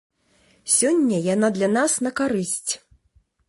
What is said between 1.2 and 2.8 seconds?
яна для нас на карысць.